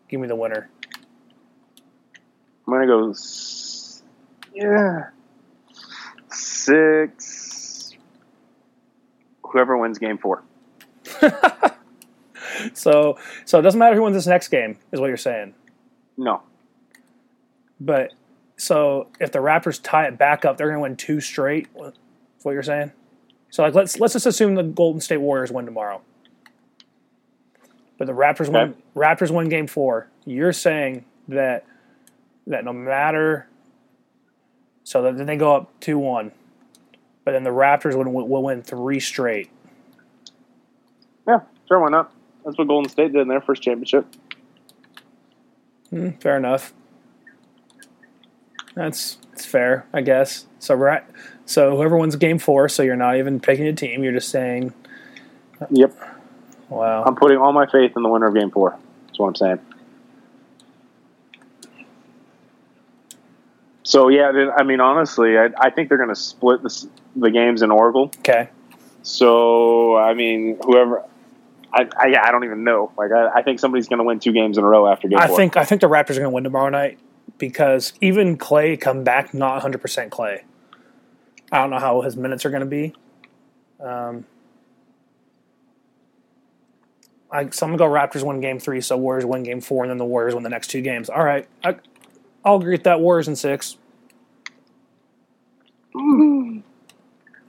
[0.09, 0.69] Give me the winner.
[2.67, 3.15] I'm gonna go.
[4.55, 5.09] Yeah,
[6.31, 7.95] six.
[9.45, 10.43] Whoever wins game four.
[12.75, 15.55] So, so it doesn't matter who wins this next game, is what you're saying.
[16.17, 16.43] No,
[17.81, 18.13] But
[18.57, 21.69] so if the Raptors tie it back up, they're going to win two straight.
[21.77, 22.93] Is what you're saying?
[23.51, 26.03] So like let's let's just assume the Golden State Warriors win tomorrow.
[27.99, 30.09] But the Raptors win Raptors win game 4.
[30.27, 31.65] You're saying that
[32.47, 33.49] that no matter
[34.85, 36.33] so that then they go up 2-1.
[37.25, 39.51] But then the Raptors would will win 3 straight.
[41.27, 42.13] Yeah, sure, why not?
[42.45, 44.07] That's what Golden State did in their first championship.
[45.91, 46.73] Hmm, fair enough.
[48.75, 50.47] That's that's fair, I guess.
[50.59, 51.05] So right,
[51.47, 54.03] so whoever wins game four, so you're not even picking a team.
[54.03, 54.73] You're just saying,
[55.71, 55.95] Yep,
[56.69, 58.77] "Wow, I'm putting all my faith in the winner of Game Four.
[59.07, 59.59] That's what I'm saying.
[63.85, 67.63] So yeah, I mean, honestly, I, I think they're going to split the, the games
[67.63, 68.11] in Oracle.
[68.21, 68.49] okay,
[69.03, 71.03] So I mean, whoever,
[71.73, 72.93] I, I, yeah, I don't even know.
[72.99, 75.19] Like, I, I think somebody's going to win two games in a row after Game
[75.19, 75.37] I Four.
[75.37, 76.99] think I think the Raptors are going to win tomorrow night
[77.39, 80.45] because even Clay come back not 100 percent Clay.
[81.51, 82.95] I don't know how his minutes are going to be.
[83.81, 84.27] Um,
[87.31, 89.91] I, so I'm gonna go Raptors win game three, so Warriors win game four, and
[89.91, 91.09] then the Warriors win the next two games.
[91.09, 91.77] All right, I,
[92.45, 93.01] I'll agree with that.
[93.01, 93.77] Warriors in six.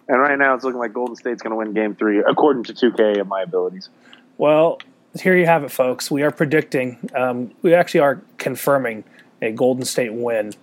[0.06, 2.74] And right now, it's looking like Golden State's going to win Game Three, according to
[2.74, 3.90] 2K of my abilities.
[4.38, 4.80] Well,
[5.20, 6.10] here you have it, folks.
[6.10, 9.04] We are predicting, um, we actually are confirming
[9.42, 10.54] a Golden State win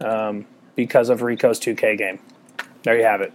[0.00, 2.18] um, because of Rico's 2K game.
[2.82, 3.32] There you have it.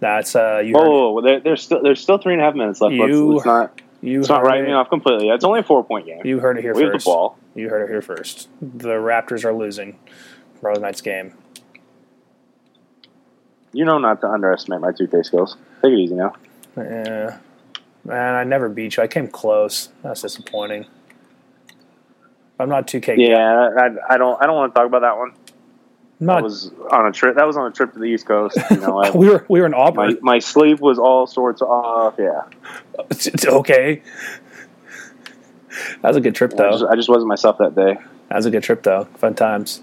[0.00, 0.74] That's uh, you.
[0.76, 2.94] Oh, there, there's still there's still three and a half minutes left.
[2.94, 4.68] Let's, You let's not you it's not writing it.
[4.68, 5.28] me off completely.
[5.28, 6.20] It's only a four point game.
[6.24, 7.04] You heard it here we have the first.
[7.06, 7.36] ball.
[7.54, 8.48] You heard it here first.
[8.62, 9.98] The Raptors are losing
[10.62, 11.34] Rose night's game.
[13.72, 15.56] You know not to underestimate my 2K skills.
[15.82, 16.34] Take it easy now.
[16.76, 17.38] Yeah,
[18.04, 19.02] man, I never beat you.
[19.02, 19.88] I came close.
[20.02, 20.86] That's disappointing.
[22.58, 23.16] I'm not 2K.
[23.16, 25.32] Yeah, I, I don't I don't want to talk about that one.
[26.20, 27.36] I'm That was on a trip.
[27.36, 28.58] That was on a trip to the East Coast.
[28.70, 30.18] You know, I, we were we were in Auburn.
[30.20, 32.16] my sleep was all sorts off.
[32.18, 32.42] Yeah,
[33.10, 34.02] It's, okay.
[36.02, 36.70] That was a good trip, I though.
[36.72, 37.96] just, I just wasn't myself that day.
[38.28, 39.04] That was a good trip, though.
[39.16, 39.80] Fun times.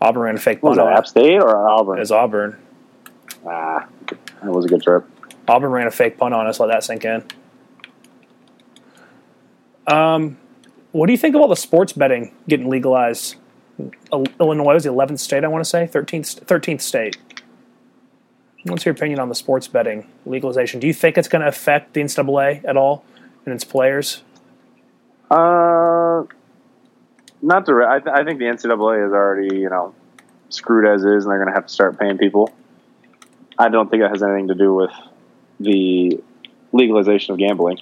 [0.00, 1.96] Auburn ran a fake Was punt that App State or Auburn?
[1.96, 2.56] It was Auburn.
[3.46, 3.86] Ah,
[4.42, 5.04] that was a good trip.
[5.48, 6.60] Auburn ran a fake punt on us.
[6.60, 7.24] Let that sink in.
[9.86, 10.38] Um,
[10.92, 13.36] what do you think of all the sports betting getting legalized?
[14.12, 17.16] Illinois was the 11th state, I want to say, 13th, 13th state.
[18.64, 20.80] What's your opinion on the sports betting legalization?
[20.80, 23.04] Do you think it's going to affect the NCAA at all
[23.46, 24.22] and its players?
[25.30, 26.24] Uh,
[27.40, 27.86] not the.
[27.88, 29.94] I, th- I think the NCAA is already you know
[30.50, 32.52] screwed as is, and they're going to have to start paying people.
[33.58, 34.90] I don't think that has anything to do with
[35.60, 36.20] the
[36.72, 37.78] legalization of gambling.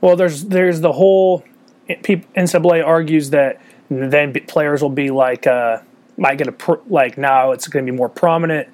[0.00, 1.44] Well, there's there's the whole
[1.88, 5.78] NCAA argues that then players will be like uh,
[6.16, 8.68] might get a like now it's going to be more prominent.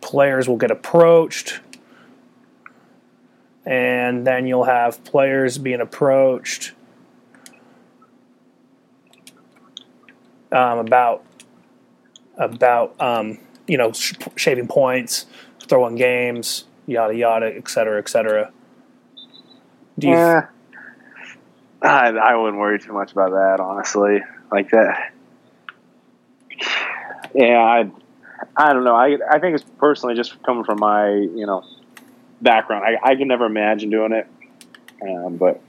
[0.00, 1.60] Players will get approached,
[3.66, 6.72] and then you'll have players being approached
[10.52, 11.24] um, about
[12.36, 15.26] about um, you know sh- shaving points,
[15.66, 18.52] throwing games, yada yada, et cetera, et cetera.
[19.98, 20.46] Do you Yeah,
[21.82, 24.22] I, I wouldn't worry too much about that, honestly.
[24.50, 25.12] Like that.
[27.34, 27.90] Yeah, I,
[28.56, 28.96] I don't know.
[28.96, 31.64] I, I think it's personally just coming from my, you know,
[32.40, 32.84] background.
[32.84, 34.26] I, I could never imagine doing it,
[35.02, 35.60] um, but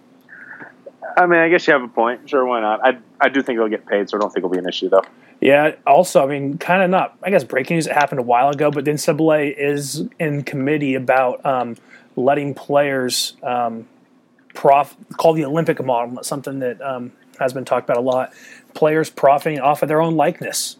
[1.17, 2.29] I mean, I guess you have a point.
[2.29, 2.83] Sure, why not?
[2.83, 4.89] I, I do think they'll get paid, so I don't think it'll be an issue
[4.89, 5.03] though.
[5.41, 5.75] Yeah.
[5.87, 7.17] Also, I mean, kind of not.
[7.23, 7.87] I guess breaking news.
[7.87, 11.75] Happened a while ago, but the NCAA is in committee about um,
[12.15, 13.87] letting players um,
[14.53, 16.23] prof call the Olympic model.
[16.23, 18.31] Something that um, has been talked about a lot.
[18.75, 20.77] Players profiting off of their own likeness,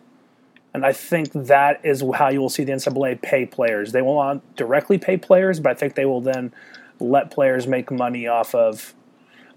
[0.76, 3.91] and I think that is how you will see the NCAA pay players.
[3.91, 6.54] They not directly pay players, but I think they will then
[7.00, 8.93] let players make money off of,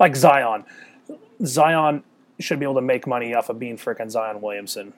[0.00, 0.64] like Zion.
[1.44, 2.02] Zion
[2.42, 4.92] should be able to make money off of being frickin' Zion Williamson.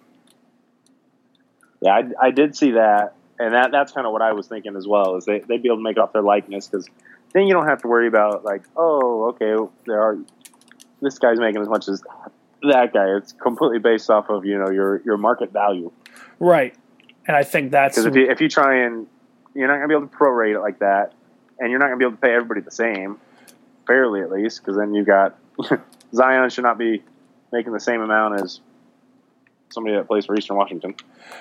[1.81, 4.77] Yeah, I, I did see that, and that that's kind of what I was thinking
[4.77, 5.17] as well.
[5.17, 6.89] Is they they'd be able to make it off their likeness because
[7.33, 9.55] then you don't have to worry about like, oh, okay,
[9.87, 10.19] there are
[11.03, 12.03] this guy's making as much as
[12.63, 13.17] that guy.
[13.17, 15.93] It's completely based off of you know your your market value.
[16.39, 16.75] Right.
[17.27, 19.07] And I think that's Because if you if you try and
[19.55, 21.13] you're not gonna be able to prorate it like that,
[21.59, 23.19] and you're not gonna be able to pay everybody the same,
[23.87, 25.37] fairly at least, because then you got
[26.15, 27.03] Zion should not be
[27.53, 28.61] making the same amount as
[29.69, 30.95] somebody that plays for Eastern Washington.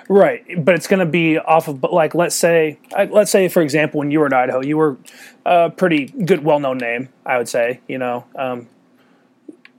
[0.08, 2.78] right, but it's going to be off of but like let's say
[3.10, 4.96] let's say for example when you were in Idaho, you were
[5.44, 8.24] a pretty good well-known name, I would say, you know.
[8.34, 8.68] Um,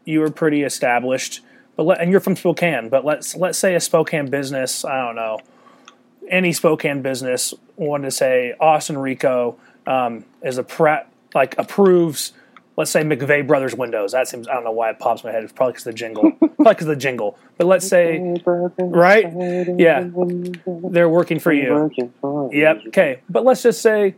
[0.05, 1.41] you were pretty established,
[1.75, 5.15] but let, and you're from Spokane, but let's let's say a Spokane business, I don't
[5.15, 5.39] know,
[6.29, 11.03] any Spokane business wanted to say Austin Rico um, is a pre-
[11.35, 12.31] like approves,
[12.77, 14.13] let's say McVeigh Brothers windows.
[14.13, 15.43] That seems I don't know why it pops in my head.
[15.43, 17.37] It's probably because the jingle, probably because the jingle.
[17.57, 18.39] But let's say
[18.77, 19.25] right,
[19.77, 20.07] yeah,
[20.65, 21.91] they're working for you.
[22.53, 22.83] Yep.
[22.87, 23.19] Okay.
[23.29, 24.15] But let's just say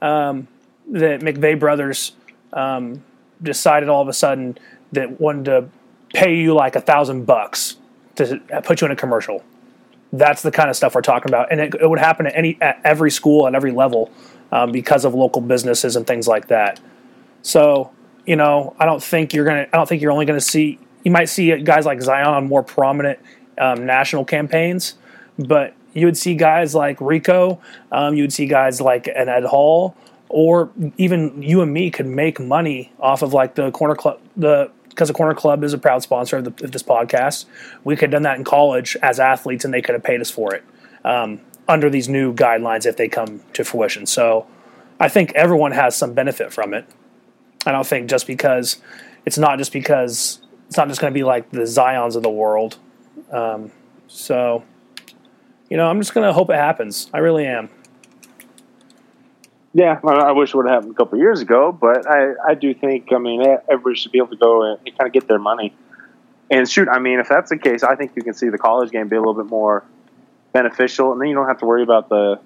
[0.00, 0.46] um,
[0.90, 2.12] that McVeigh Brothers
[2.52, 3.02] um,
[3.42, 4.56] decided all of a sudden
[4.92, 5.68] that wanted to
[6.14, 7.76] pay you like a thousand bucks
[8.14, 9.44] to put you in a commercial.
[10.10, 12.56] That's the kind of stuff we're talking about, and it, it would happen at any
[12.62, 14.10] at every school at every level
[14.52, 16.80] um, because of local businesses and things like that.
[17.42, 17.92] So
[18.28, 19.66] you know, I don't think you're gonna.
[19.72, 20.78] I don't think you're only gonna see.
[21.02, 23.18] You might see guys like Zion on more prominent
[23.56, 24.96] um, national campaigns,
[25.38, 27.58] but you would see guys like Rico.
[27.90, 29.96] Um, you would see guys like an Ed Hall,
[30.28, 34.20] or even you and me could make money off of like the corner club.
[34.36, 37.46] The because the corner club is a proud sponsor of, the, of, this podcast.
[37.82, 40.30] We could have done that in college as athletes, and they could have paid us
[40.30, 40.64] for it
[41.02, 44.04] um, under these new guidelines if they come to fruition.
[44.04, 44.46] So
[45.00, 46.84] I think everyone has some benefit from it.
[47.66, 48.80] I don't think just because
[49.26, 52.30] it's not just because it's not just going to be like the Zions of the
[52.30, 52.78] world.
[53.30, 53.72] Um,
[54.06, 54.62] so
[55.68, 57.10] you know, I'm just going to hope it happens.
[57.12, 57.68] I really am.
[59.74, 62.72] Yeah, I wish it would have happened a couple years ago, but I, I do
[62.72, 65.74] think, I mean, everybody should be able to go and kind of get their money.
[66.50, 68.90] And shoot, I mean, if that's the case, I think you can see the college
[68.90, 69.84] game be a little bit more
[70.52, 72.40] beneficial, and then you don't have to worry about the,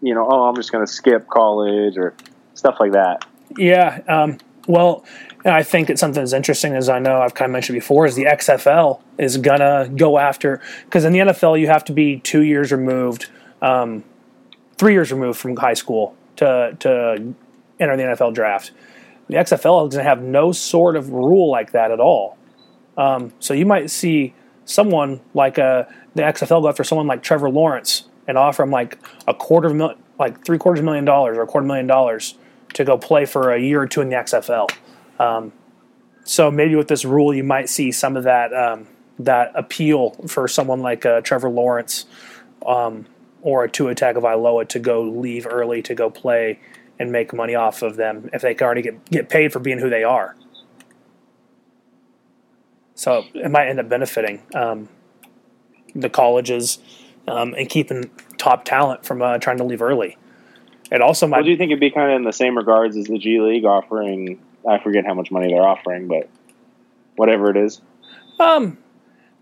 [0.00, 2.14] you know, oh, I'm just going to skip college or
[2.54, 3.26] stuff like that.
[3.56, 4.00] Yeah.
[4.08, 5.04] Um, well,
[5.44, 8.16] I think it's something that's interesting, as I know I've kind of mentioned before, is
[8.16, 12.42] the XFL is gonna go after because in the NFL you have to be two
[12.42, 13.30] years removed,
[13.62, 14.02] um,
[14.76, 17.34] three years removed from high school to to
[17.78, 18.72] enter the NFL draft.
[19.28, 22.36] The XFL is gonna have no sort of rule like that at all.
[22.96, 27.22] Um, so you might see someone like a, uh, the XFL go after someone like
[27.22, 30.86] Trevor Lawrence and offer him like a quarter of mil- like three quarters of a
[30.86, 32.34] million dollars or a quarter million dollars
[32.74, 34.70] to go play for a year or two in the XFL.
[35.18, 35.52] Um,
[36.24, 40.48] so maybe with this rule, you might see some of that um, that appeal for
[40.48, 42.04] someone like uh, Trevor Lawrence
[42.66, 43.06] um,
[43.42, 46.58] or a Tua Tagovailoa to go leave early to go play
[46.98, 49.78] and make money off of them if they can already get get paid for being
[49.78, 50.36] who they are.
[52.94, 54.88] So it might end up benefiting um,
[55.94, 56.78] the colleges
[57.28, 60.16] um, and keeping top talent from uh, trying to leave early.
[60.96, 61.38] It also might.
[61.38, 63.40] Well, do you think it'd be kind of in the same regards as the G
[63.40, 66.28] League offering I forget how much money they're offering, but
[67.14, 67.80] whatever it is.
[68.40, 68.78] Um,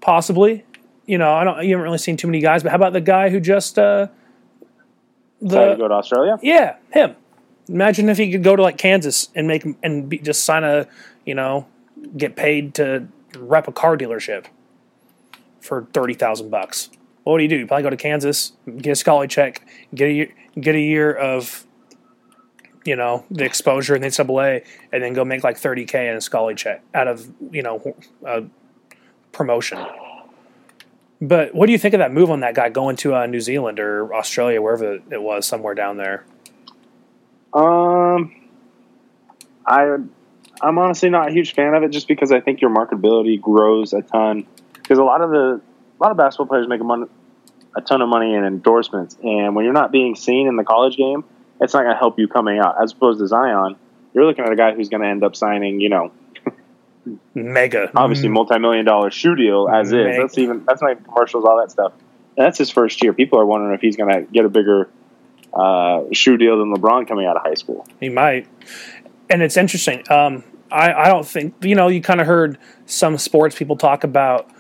[0.01, 0.65] possibly.
[1.07, 1.65] You know, I don't.
[1.65, 4.09] You haven't really seen too many guys, but how about the guy who just uh,
[5.41, 6.39] the to go to Australia?
[6.43, 7.17] Yeah, him.
[7.69, 10.87] Imagine if he could go to like Kansas and make and be, just sign a,
[11.27, 11.67] you know,
[12.17, 14.47] get paid to rep a car dealership
[15.61, 16.91] for thirty thousand bucks.
[17.25, 17.57] What do you do?
[17.57, 21.13] You probably go to Kansas, get a scholarship check, get a year, get a year
[21.13, 21.67] of
[22.85, 26.21] you know, the exposure in the NCAA, and then go make like 30K in a
[26.21, 28.45] Scully check out of, you know, a
[29.33, 29.85] promotion.
[31.21, 33.41] But what do you think of that move on that guy going to uh, New
[33.41, 36.27] Zealand or Australia, wherever it was, somewhere down there?
[37.55, 38.35] Um,
[39.67, 39.97] I,
[40.61, 43.95] I'm honestly not a huge fan of it, just because I think your marketability grows
[43.95, 44.47] a ton.
[44.75, 45.63] Because a lot of the,
[45.99, 47.09] a lot of basketball players make a, mon-
[47.77, 50.97] a ton of money in endorsements, and when you're not being seen in the college
[50.97, 51.25] game,
[51.61, 52.83] it's not going to help you coming out.
[52.83, 53.77] As opposed to Zion,
[54.13, 56.13] you're looking at a guy who's going to end up signing, you know,
[57.35, 60.11] mega, obviously multi-million dollar shoe deal as mega.
[60.11, 60.17] is.
[60.17, 61.93] That's even that's not even commercials, all that stuff.
[62.37, 63.13] And that's his first year.
[63.13, 64.89] People are wondering if he's going to get a bigger
[65.53, 67.87] uh, shoe deal than LeBron coming out of high school.
[68.01, 68.49] He might,
[69.31, 70.03] and it's interesting.
[70.11, 71.89] Um, I, I don't think you know.
[71.89, 74.51] You kind of heard some sports people talk about.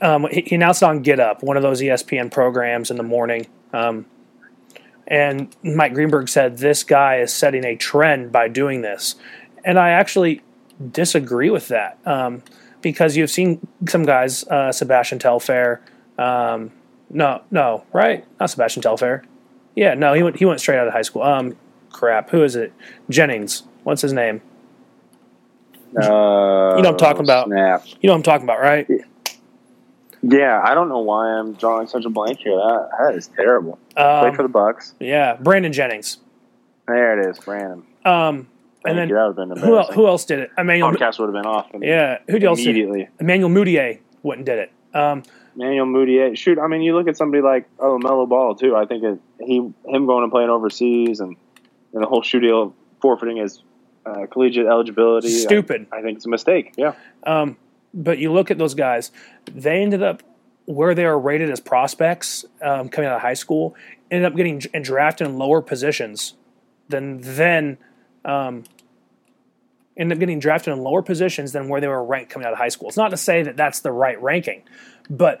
[0.00, 3.46] Um, he, he announced on Get Up, one of those ESPN programs in the morning.
[3.72, 4.06] Um,
[5.06, 9.16] and Mike Greenberg said this guy is setting a trend by doing this.
[9.64, 10.42] And I actually
[10.92, 12.42] disagree with that um,
[12.82, 15.82] because you've seen some guys, uh, Sebastian Telfair.
[16.18, 16.72] Um,
[17.10, 18.24] no, no, right?
[18.38, 19.24] Not Sebastian Telfair.
[19.74, 21.22] Yeah, no, he went he went straight out of high school.
[21.22, 21.56] Um,
[21.90, 22.72] crap, who is it?
[23.08, 23.62] Jennings.
[23.84, 24.42] What's his name?
[25.96, 27.46] Uh, you know what I'm talking about.
[27.46, 27.86] Snap.
[27.86, 28.86] You know what I'm talking about, right?
[28.88, 28.96] Yeah,
[30.24, 32.56] I don't know why I'm drawing such a blank here.
[32.56, 33.78] That that is terrible.
[33.96, 34.94] Um, Play for the Bucks.
[35.00, 36.18] Yeah, Brandon Jennings.
[36.86, 37.84] There it is, Brandon.
[38.04, 38.48] Um,
[38.84, 40.50] and then who, who else did it?
[40.56, 41.66] Emmanuel Podcast would have been off.
[41.80, 43.00] Yeah, who else immediately?
[43.00, 44.72] Did Emmanuel Mudiay went and did it.
[44.94, 45.22] Um,
[45.54, 46.36] Emmanuel Mudiay.
[46.36, 48.76] Shoot, I mean, you look at somebody like oh Melo Ball too.
[48.76, 51.36] I think it, he him going and playing overseas and,
[51.92, 53.62] and the whole shoe deal forfeiting his
[54.06, 55.28] uh, collegiate eligibility.
[55.28, 55.86] Stupid.
[55.92, 56.74] I, I, think it's a mistake.
[56.76, 56.94] Yeah.
[57.24, 57.56] Um,
[57.92, 59.10] but you look at those guys;
[59.52, 60.22] they ended up
[60.66, 63.74] where they are rated as prospects um, coming out of high school
[64.10, 66.34] ended up getting and drafted in lower positions
[66.88, 67.78] than then
[68.24, 68.64] um,
[69.96, 72.58] ended up getting drafted in lower positions than where they were ranked coming out of
[72.58, 72.88] high school.
[72.88, 74.62] It's not to say that that's the right ranking,
[75.10, 75.40] but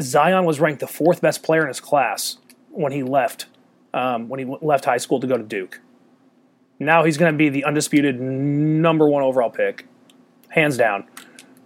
[0.00, 2.38] Zion was ranked the fourth best player in his class
[2.70, 3.46] when he left
[3.94, 5.80] um, when he left high school to go to Duke.
[6.78, 9.86] Now he's going to be the undisputed number one overall pick,
[10.48, 11.04] hands down.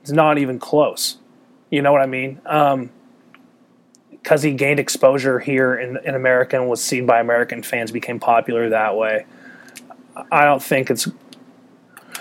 [0.06, 1.16] It's not even close.
[1.68, 2.40] You know what I mean?
[4.12, 8.20] Because he gained exposure here in, in America and was seen by American fans, became
[8.20, 9.26] popular that way.
[10.30, 11.08] I don't think it's.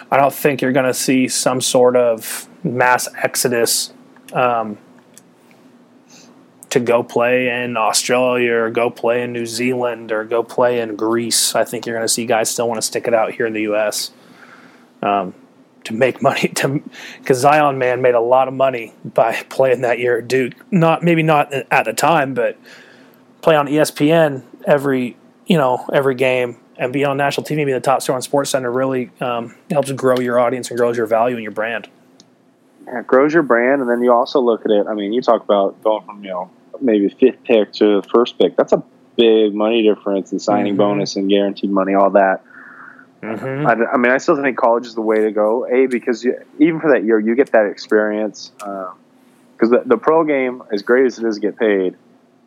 [0.10, 3.93] I don't think you're going to see some sort of mass exodus
[4.34, 4.80] um,
[6.71, 10.95] to go play in Australia or go play in New Zealand or go play in
[10.95, 11.54] Greece.
[11.54, 13.54] I think you're going to see guys still want to stick it out here in
[13.54, 14.10] the U.S.
[15.04, 15.36] Um,
[15.86, 16.82] to make money to
[17.19, 20.54] because Zion man made a lot of money by playing that year at Duke.
[20.71, 22.58] Not maybe not at the time, but
[23.41, 27.80] play on ESPN every you know every game and be on national TV, be the
[27.80, 31.36] top star on Sports Center really um, helps grow your audience and grows your value
[31.38, 31.88] and your brand.
[32.86, 34.86] Yeah, it grows your brand, and then you also look at it.
[34.86, 38.58] I mean, you talk about going from you know maybe fifth pick to first pick.
[38.58, 38.84] That's a
[39.15, 40.78] big money difference in signing Mhm.
[40.78, 42.41] bonus and guaranteed money, all that.
[43.26, 43.68] Mm-hmm.
[43.68, 45.66] I, I mean, I still think college is the way to go.
[45.68, 48.52] A because you, even for that year, you get that experience.
[48.58, 51.96] Because the, the pro game, as great as it is to get paid,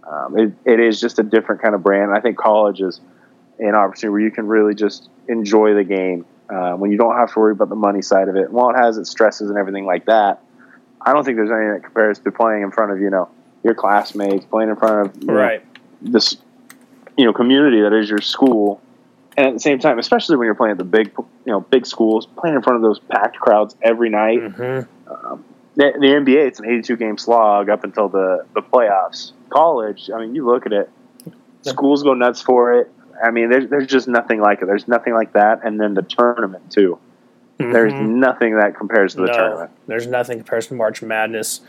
[0.07, 2.13] um, it, it is just a different kind of brand.
[2.13, 3.01] I think college is
[3.59, 7.33] an opportunity where you can really just enjoy the game uh, when you don't have
[7.33, 8.51] to worry about the money side of it.
[8.51, 10.43] While it has its stresses and everything like that,
[11.01, 13.29] I don't think there's anything that compares to playing in front of you know
[13.65, 15.65] your classmates, playing in front of you know, Right.
[16.01, 16.37] this
[17.17, 18.81] you know community that is your school
[19.39, 21.87] and at the same time especially when you're playing at the big you know big
[21.87, 25.11] schools playing in front of those packed crowds every night Mm-hmm.
[25.13, 25.45] um,
[25.77, 29.33] the, the nba it's an 82 game slog up until the the playoffs.
[29.49, 30.91] College i mean you look at it.
[31.63, 32.91] Schools go nuts for it.
[33.25, 34.67] I mean there's, there's just nothing like it.
[34.67, 35.65] There's nothing like that.
[35.65, 36.99] And then the tournament too.
[37.59, 39.33] There's nothing that compares to the Mm-hmm.
[39.37, 39.71] no, tournament.
[39.89, 41.61] there's nothing compares to March Madness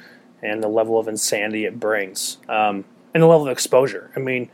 [0.44, 4.12] and the level of insanity it brings, um, and the level of exposure.
[4.16, 4.50] I mean,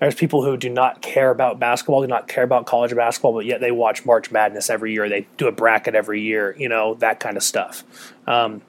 [0.00, 3.44] there's people who do not care about basketball, do not care about college basketball, but
[3.44, 5.08] yet they watch March Madness every year.
[5.08, 7.84] They do a bracket every year, you know, that kind of stuff.
[8.26, 8.62] Um,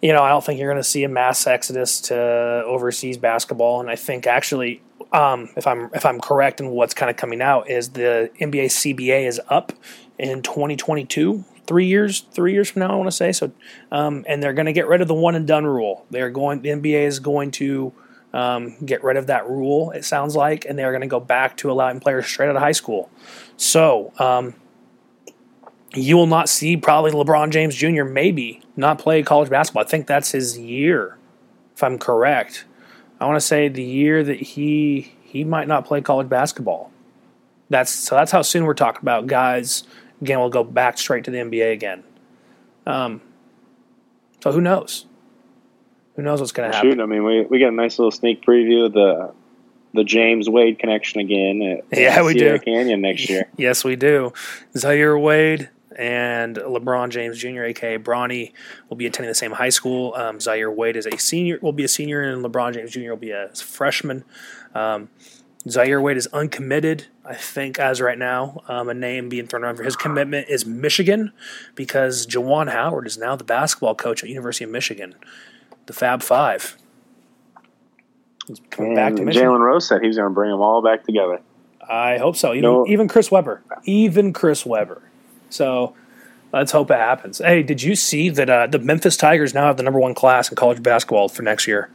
[0.00, 3.80] you know, I don't think you're going to see a mass exodus to overseas basketball,
[3.80, 4.80] and I think actually,
[5.12, 8.66] um, if I'm if I'm correct in what's kind of coming out, is the NBA
[8.66, 9.72] CBA is up
[10.18, 13.30] in 2022, three years, three years from now, I want to say.
[13.30, 13.52] So,
[13.92, 16.04] um, and they're going to get rid of the one and done rule.
[16.10, 17.92] They're going, the NBA is going to
[18.32, 19.90] um, get rid of that rule.
[19.90, 22.62] It sounds like, and they're going to go back to allowing players straight out of
[22.62, 23.10] high school.
[23.56, 24.54] So, um,
[25.94, 28.04] you will not see probably LeBron James Jr.
[28.04, 29.82] maybe not play college basketball.
[29.82, 31.18] I think that's his year,
[31.74, 32.64] if I'm correct.
[33.20, 36.90] I want to say the year that he he might not play college basketball.
[37.68, 38.14] That's so.
[38.14, 39.84] That's how soon we're talking about guys.
[40.20, 42.04] Again, we'll go back straight to the NBA again.
[42.86, 43.20] Um,
[44.42, 45.06] so who knows?
[46.16, 46.92] Who knows what's going to happen?
[46.92, 49.32] Shoot, I mean, we, we got a nice little sneak preview of the
[49.94, 51.62] the James Wade connection again.
[51.62, 52.64] At Yeah, we Sierra do.
[52.64, 53.48] Canyon next year.
[53.56, 54.32] Yes, we do.
[54.76, 58.52] Zaire Wade and LeBron James Jr., aka Bronny,
[58.88, 60.14] will be attending the same high school.
[60.14, 63.10] Um, Zaire Wade is a senior, will be a senior, and LeBron James Jr.
[63.10, 64.24] will be a freshman.
[64.74, 65.10] Um,
[65.68, 68.62] Zaire Wade is uncommitted, I think, as right now.
[68.68, 71.32] Um, a name being thrown around for his commitment is Michigan,
[71.74, 75.14] because Juwan Howard is now the basketball coach at University of Michigan,
[75.86, 76.76] the Fab Five.
[78.46, 79.48] He's coming back to Michigan.
[79.50, 81.40] Jalen Rose said he was going to bring them all back together.
[81.88, 82.52] I hope so.
[82.52, 82.86] Even No.
[82.86, 85.02] even Chris Webber, even Chris Webber.
[85.50, 85.94] So
[86.52, 87.38] let's hope it happens.
[87.38, 90.48] Hey, did you see that uh, the Memphis Tigers now have the number one class
[90.48, 91.90] in college basketball for next year?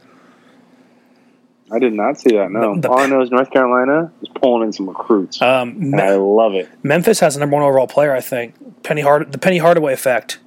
[1.70, 2.50] I did not see that.
[2.50, 5.40] No, The- the- all I know is North Carolina is pulling in some recruits.
[5.42, 6.68] Um, I love it.
[6.82, 8.54] Memphis has the number one overall player, I think.
[8.82, 10.38] Penny Hard, the Penny Hardaway effect.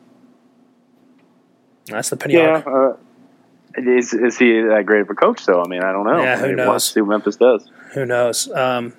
[1.87, 2.35] That's the Penny.
[2.35, 2.97] Yeah, Hard- uh,
[3.77, 5.45] is is he that great of a coach?
[5.45, 6.21] Though I mean, I don't know.
[6.21, 6.85] Yeah, who I knows?
[6.85, 7.69] See what Memphis does.
[7.93, 8.49] Who knows?
[8.51, 8.93] Um,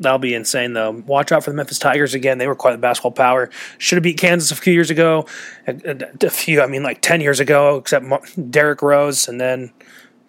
[0.00, 0.90] that'll be insane, though.
[1.06, 2.38] Watch out for the Memphis Tigers again.
[2.38, 3.50] They were quite the basketball power.
[3.78, 5.26] Should have beat Kansas a few years ago.
[5.66, 7.76] A, a- few, I mean, like ten years ago.
[7.76, 9.72] Except Mar- Derrick Rose, and then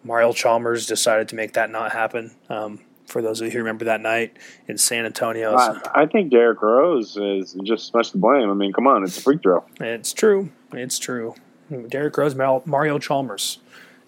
[0.04, 2.36] Mario Chalmers decided to make that not happen.
[2.50, 4.36] Um, for those of you who remember that night
[4.68, 8.50] in San Antonio, I, I think Derrick Rose is just as much to blame.
[8.50, 9.64] I mean, come on, it's a free throw.
[9.80, 10.50] it's true.
[10.74, 11.36] It's true.
[11.88, 13.60] Derrick Rose, Mar- Mario Chalmers.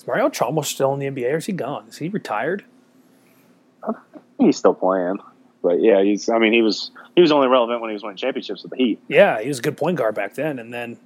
[0.07, 1.85] Mario Chalmers still in the NBA, or is he gone?
[1.89, 2.63] Is he retired?
[4.39, 5.17] He's still playing,
[5.61, 6.29] but yeah, he's.
[6.29, 8.77] I mean, he was he was only relevant when he was winning championships with the
[8.77, 8.99] Heat.
[9.07, 10.97] Yeah, he was a good point guard back then, and then,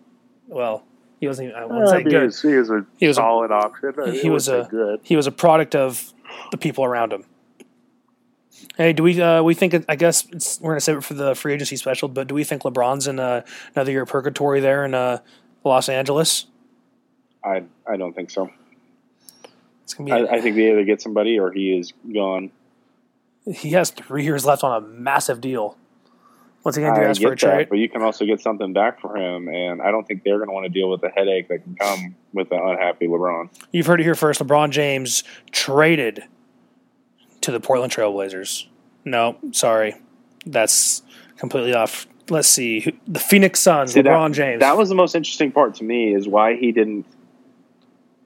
[0.47, 0.83] well,
[1.19, 1.49] He wasn't.
[1.49, 2.23] Even, I wouldn't Uh, say he, good.
[2.23, 3.93] was, he was a He was a- solid option.
[4.03, 4.99] I he was a- good.
[5.03, 6.13] He was a product of
[6.51, 7.23] the people around him.
[8.77, 9.19] Hey, do we?
[9.21, 9.73] Uh, we think?
[9.87, 12.07] I guess it's, we're gonna save it for the free agency special.
[12.09, 13.43] But do we think LeBron's in uh,
[13.75, 15.19] another year of purgatory there in uh,
[15.63, 16.47] Los Angeles?
[17.45, 18.49] I I don't think so.
[19.91, 20.29] It's gonna be.
[20.29, 22.51] I, I think they either get somebody or he is gone.
[23.45, 25.77] he has three years left on a massive deal.
[26.61, 27.01] What's he gonna do?
[27.01, 27.69] I Ask for a that, trade?
[27.69, 30.47] but you can also get something back for him, and I don't think they're going
[30.47, 33.49] to want to deal with the headache that can come with an unhappy LeBron.
[33.71, 34.39] You've heard it here first.
[34.39, 36.23] LeBron James traded
[37.41, 38.67] to the Portland Trailblazers.
[39.03, 39.95] No, sorry,
[40.45, 41.01] that's
[41.37, 42.07] completely off.
[42.29, 42.97] Let's see.
[43.07, 43.91] The Phoenix Suns.
[43.93, 44.59] See, that- LeBron James.
[44.61, 47.05] That was the most interesting part to me is why he didn't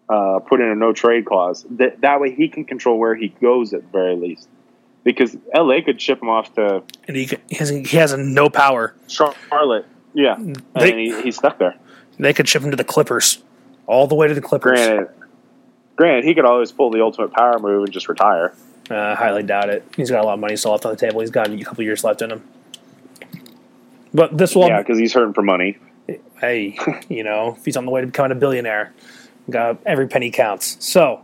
[0.10, 1.66] uh, put in a no trade clause.
[1.72, 4.47] That that way he can control where he goes at the very least.
[5.03, 8.95] Because LA could ship him off to and he, he has he has no power.
[9.08, 9.86] Charlotte.
[10.14, 11.76] Yeah, and he, he's stuck there.
[12.18, 13.43] They could ship him to the Clippers,
[13.86, 14.80] all the way to the Clippers.
[14.80, 15.10] Granted,
[15.97, 18.53] granted, he could always pull the ultimate power move and just retire.
[18.89, 19.84] Uh, I highly doubt it.
[19.97, 21.20] He's got a lot of money still left on the table.
[21.20, 22.47] He's got a couple years left in him.
[24.14, 25.78] But this will, Yeah, because he's hurting for money.
[26.39, 26.78] hey,
[27.10, 28.93] you know, if he's on the way to becoming a billionaire,
[29.49, 30.77] got every penny counts.
[30.79, 31.21] So,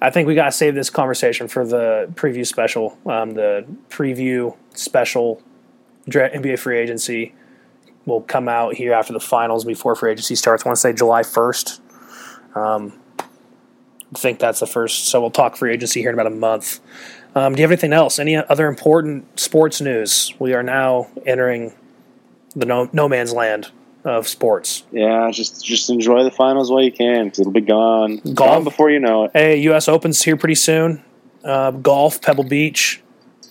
[0.00, 4.56] I think we got to save this conversation for the preview special, um, the preview
[4.74, 5.42] special
[6.08, 7.34] NBA free agency
[8.06, 10.64] will come out here after the finals before free agency starts.
[10.64, 11.80] I want to say July first.
[12.54, 15.08] Um, I think that's the first.
[15.08, 16.80] So we'll talk free agency here in about a month.
[17.34, 18.18] Um, do you have anything else?
[18.18, 20.32] Any other important sports news?
[20.38, 21.74] We are now entering
[22.56, 23.70] the no, no man's land
[24.04, 24.84] of sports.
[24.92, 28.16] Yeah, just just enjoy the finals while you can because it'll be gone.
[28.18, 28.36] Golf.
[28.36, 29.32] Gone before you know it.
[29.34, 29.88] Hey, U.S.
[29.88, 31.02] Open's here pretty soon.
[31.44, 33.02] Uh, golf, Pebble Beach,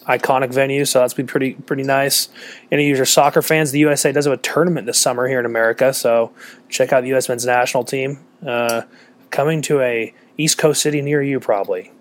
[0.07, 2.29] iconic venue, so that's be pretty pretty nice.
[2.71, 5.45] Any of your soccer fans, the USA does have a tournament this summer here in
[5.45, 6.31] America, so
[6.69, 7.29] check out the U.S.
[7.29, 8.83] men's national team uh,
[9.31, 11.91] coming to a East Coast city near you, probably.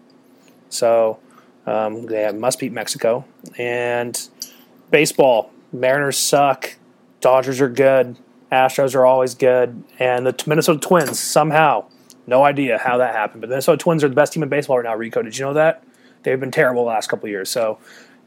[0.68, 1.18] So
[1.66, 3.24] um, they have, must beat Mexico
[3.58, 4.28] and
[4.90, 5.50] baseball.
[5.72, 6.76] Mariners suck.
[7.20, 8.16] Dodgers are good.
[8.52, 11.86] Astros are always good, and the Minnesota Twins somehow
[12.26, 14.78] no idea how that happened, but the Minnesota Twins are the best team in baseball
[14.78, 14.94] right now.
[14.94, 15.82] Rico, did you know that?
[16.22, 17.48] They've been terrible the last couple of years.
[17.50, 17.78] So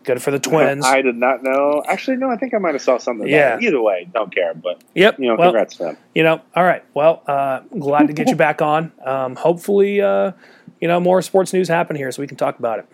[0.04, 0.86] good for the Twins.
[0.86, 1.84] I did not know.
[1.86, 2.30] Actually, no.
[2.30, 3.28] I think I might have saw something.
[3.28, 3.58] Yeah.
[3.58, 3.64] it.
[3.64, 4.54] Either way, don't care.
[4.54, 5.20] But yep.
[5.20, 5.98] you know, well, congrats to them.
[6.16, 6.84] you know, all right.
[6.94, 8.92] Well, uh, glad to get you back on.
[9.04, 10.32] Um, hopefully, uh,
[10.80, 12.88] you know, more sports news happen here so we can talk about it.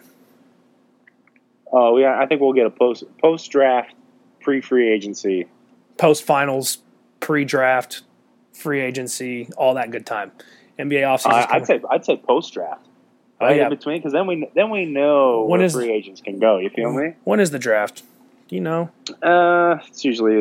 [1.72, 2.20] Oh, yeah.
[2.20, 3.94] I think we'll get a post post draft
[4.42, 5.46] pre free agency.
[5.98, 6.80] Post finals,
[7.20, 8.02] pre draft,
[8.54, 10.32] free agency, all that good time.
[10.80, 11.32] NBA offseason.
[11.32, 12.86] Uh, I'd say I'd say post draft.
[13.42, 13.64] Oh, Right yeah.
[13.66, 16.58] in between, because then we then we know When where is- free agents can go.
[16.60, 17.14] You feel me?
[17.24, 18.04] when is the draft?
[18.48, 18.90] Do you know?
[19.24, 20.36] Uh, it's usually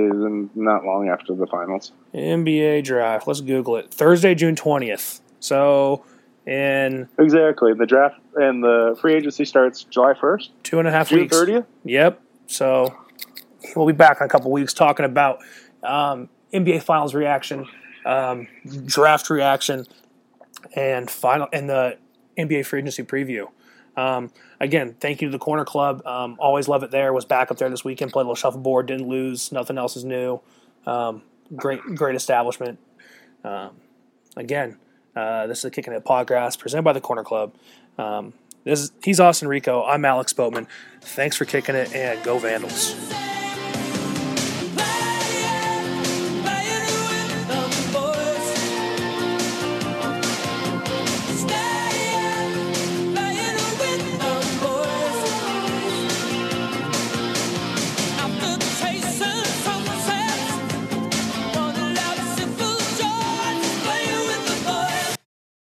[0.54, 1.92] not long after the finals.
[2.14, 3.26] NBA draft.
[3.26, 3.90] Let's Google it.
[3.94, 5.20] Thursday, June 20th.
[5.40, 6.04] So,
[6.46, 7.72] in Exactly.
[7.72, 11.34] The draft and the free agency starts July first, two and a half June weeks.
[11.36, 11.64] thirtieth.
[11.84, 12.20] Yep.
[12.46, 12.94] So
[13.74, 15.38] we'll be back in a couple weeks talking about
[15.82, 17.66] um, NBA Finals reaction,
[18.06, 18.46] um,
[18.86, 19.86] draft reaction,
[20.74, 21.98] and final and the
[22.38, 23.48] NBA free agency preview.
[23.96, 26.04] Um, again, thank you to the Corner Club.
[26.06, 27.12] Um, always love it there.
[27.12, 28.12] Was back up there this weekend.
[28.12, 28.86] Played a little shuffleboard.
[28.86, 29.52] Didn't lose.
[29.52, 30.40] Nothing else is new.
[30.86, 31.22] Um,
[31.54, 32.78] great, great establishment.
[33.42, 33.70] Um,
[34.36, 34.78] again,
[35.14, 37.54] uh, this is the Kicking It podcast presented by the Corner Club.
[37.98, 38.32] Um,
[38.64, 39.84] this is, he's Austin Rico.
[39.84, 40.66] I'm Alex Boatman.
[41.00, 42.94] Thanks for kicking it and go Vandals.